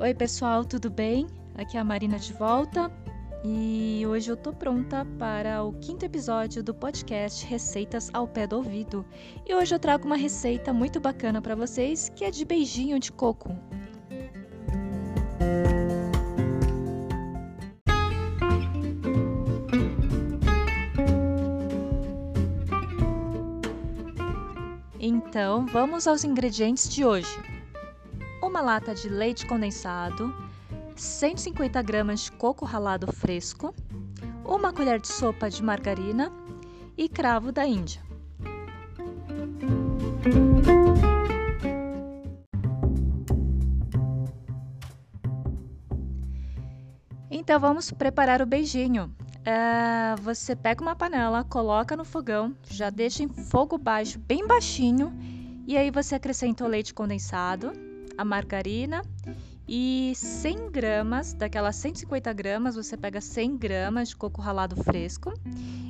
[0.00, 1.26] Oi, pessoal, tudo bem?
[1.56, 2.88] Aqui é a Marina de volta
[3.44, 8.58] e hoje eu tô pronta para o quinto episódio do podcast Receitas ao Pé do
[8.58, 9.04] Ouvido.
[9.44, 13.10] E hoje eu trago uma receita muito bacana para vocês que é de beijinho de
[13.10, 13.56] coco.
[25.00, 27.57] Então, vamos aos ingredientes de hoje
[28.48, 30.34] uma lata de leite condensado,
[30.96, 33.74] 150 gramas de coco ralado fresco,
[34.42, 36.32] uma colher de sopa de margarina
[36.96, 38.00] e cravo da Índia.
[47.30, 49.14] Então vamos preparar o beijinho.
[49.38, 55.14] Uh, você pega uma panela, coloca no fogão, já deixa em fogo baixo, bem baixinho,
[55.66, 57.72] e aí você acrescenta o leite condensado,
[58.18, 59.02] a margarina
[59.68, 65.32] e 100 gramas, daquelas 150 gramas, você pega 100 gramas de coco ralado fresco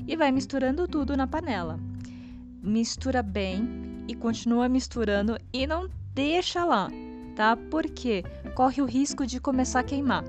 [0.06, 1.80] e vai misturando tudo na panela.
[2.62, 6.91] Mistura bem e continua misturando e não deixa lá,
[7.34, 7.56] tá?
[7.56, 10.25] Porque corre o risco de começar a queimar.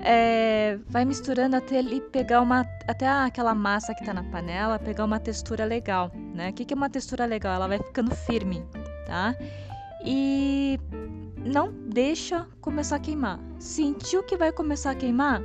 [0.00, 5.04] É, vai misturando até ele pegar uma até aquela massa que tá na panela pegar
[5.04, 6.50] uma textura legal, né?
[6.50, 7.54] O que, que é uma textura legal?
[7.54, 8.64] Ela vai ficando firme,
[9.06, 9.36] tá?
[10.04, 10.78] E
[11.44, 13.40] não deixa começar a queimar.
[13.58, 15.42] Sentiu que vai começar a queimar?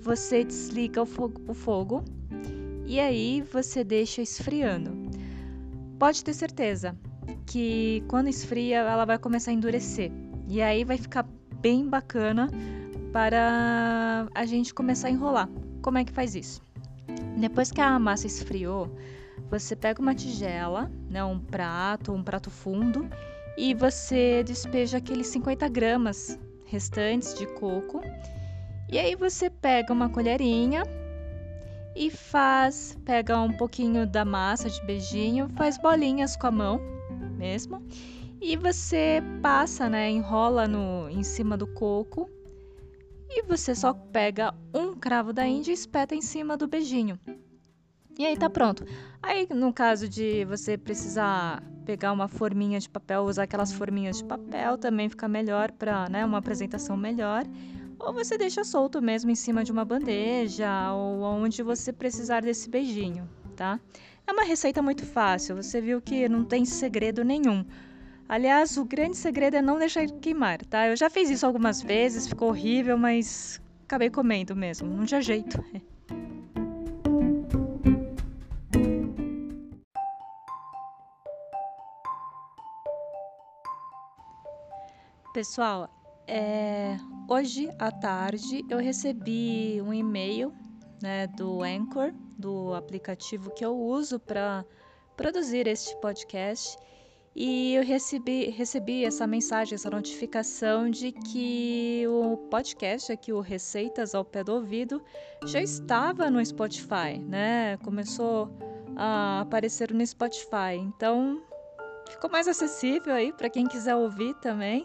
[0.00, 2.04] Você desliga o fogo, o fogo
[2.86, 4.90] e aí você deixa esfriando.
[5.98, 6.96] Pode ter certeza
[7.46, 10.10] que quando esfria ela vai começar a endurecer
[10.46, 11.26] e aí vai ficar
[11.60, 12.48] bem bacana
[13.12, 15.48] para a gente começar a enrolar.
[15.82, 16.62] Como é que faz isso?
[17.36, 18.94] Depois que a massa esfriou,
[19.50, 23.08] você pega uma tigela, né, um prato, um prato fundo
[23.58, 28.00] e você despeja aqueles 50 gramas restantes de coco.
[28.88, 30.84] E aí você pega uma colherinha
[31.96, 36.80] e faz, pega um pouquinho da massa de beijinho, faz bolinhas com a mão
[37.36, 37.82] mesmo.
[38.40, 42.30] E você passa, né, enrola no em cima do coco.
[43.28, 47.18] E você só pega um cravo da Índia e espeta em cima do beijinho.
[48.18, 48.84] E aí tá pronto.
[49.22, 54.24] Aí no caso de você precisar pegar uma forminha de papel, usar aquelas forminhas de
[54.24, 57.44] papel, também fica melhor para né, uma apresentação melhor.
[57.96, 62.68] Ou você deixa solto mesmo em cima de uma bandeja ou onde você precisar desse
[62.68, 63.78] beijinho, tá?
[64.26, 67.64] É uma receita muito fácil, você viu que não tem segredo nenhum.
[68.28, 70.88] Aliás, o grande segredo é não deixar queimar, tá?
[70.88, 75.62] Eu já fiz isso algumas vezes, ficou horrível, mas acabei comendo mesmo, não tinha jeito.
[85.38, 85.88] Pessoal,
[86.26, 86.96] é,
[87.28, 90.52] hoje à tarde eu recebi um e-mail
[91.00, 94.64] né, do Anchor, do aplicativo que eu uso para
[95.16, 96.76] produzir este podcast,
[97.36, 104.16] e eu recebi, recebi essa mensagem, essa notificação de que o podcast aqui, o Receitas
[104.16, 105.00] ao Pé do Ouvido,
[105.44, 107.76] já estava no Spotify, né?
[107.84, 108.50] Começou
[108.96, 111.40] a aparecer no Spotify, então
[112.10, 114.84] ficou mais acessível aí para quem quiser ouvir também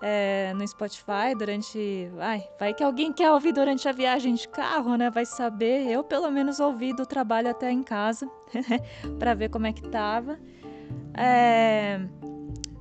[0.00, 2.10] é, no Spotify durante.
[2.18, 5.10] Ai, vai que alguém quer ouvir durante a viagem de carro, né?
[5.10, 5.86] Vai saber.
[5.88, 8.30] Eu, pelo menos, ouvi do trabalho até em casa,
[9.18, 10.38] para ver como é que tava.
[11.14, 12.00] É,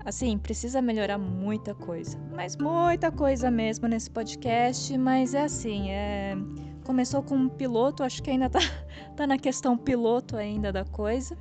[0.06, 4.96] assim, precisa melhorar muita coisa, mas muita coisa mesmo nesse podcast.
[4.98, 6.38] Mas é assim, é,
[6.86, 8.60] começou com um piloto, acho que ainda tá,
[9.18, 11.38] tá na questão piloto ainda da coisa.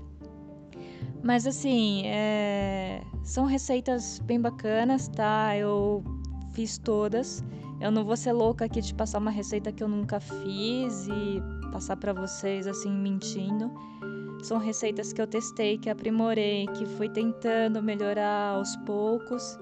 [1.23, 3.03] Mas assim, é...
[3.23, 5.57] são receitas bem bacanas, tá?
[5.57, 6.05] Eu
[6.53, 7.45] fiz todas.
[7.81, 11.43] Eu não vou ser louca aqui de passar uma receita que eu nunca fiz e
[11.71, 13.71] passar para vocês assim mentindo.
[14.43, 19.59] São receitas que eu testei, que aprimorei, que fui tentando melhorar aos poucos.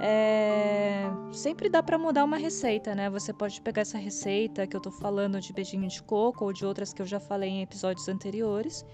[0.00, 1.04] É...
[1.32, 3.08] Sempre dá para mudar uma receita, né?
[3.10, 6.64] Você pode pegar essa receita que eu tô falando de beijinho de coco ou de
[6.66, 8.84] outras que eu já falei em episódios anteriores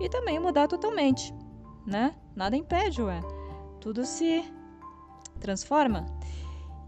[0.00, 1.34] e também mudar totalmente,
[1.86, 2.14] né?
[2.34, 3.20] Nada impede, ué.
[3.80, 4.44] Tudo se
[5.40, 6.06] transforma.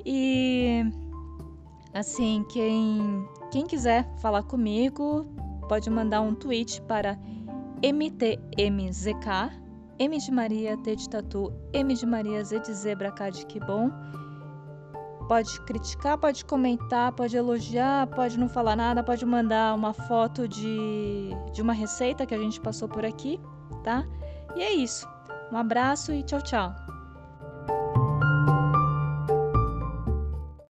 [0.05, 0.83] E
[1.93, 5.27] assim, quem quem quiser falar comigo,
[5.69, 7.19] pode mandar um tweet para
[7.83, 9.27] MTMZK,
[9.99, 13.59] M de Maria, T de Tatu, M de Maria, Z de Zebra, K de Que
[13.59, 13.91] Bom.
[15.29, 21.29] Pode criticar, pode comentar, pode elogiar, pode não falar nada, pode mandar uma foto de,
[21.53, 23.39] de uma receita que a gente passou por aqui,
[23.85, 24.07] tá?
[24.57, 25.07] E é isso.
[25.53, 26.98] Um abraço e tchau, tchau.